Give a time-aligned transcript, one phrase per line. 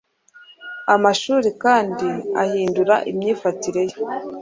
[0.93, 2.07] Amashuri kandi
[2.43, 3.97] ahindura imyifatire ye.